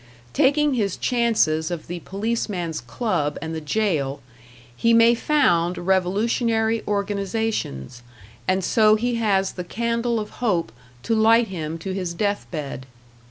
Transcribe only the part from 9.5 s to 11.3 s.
the candle of hope to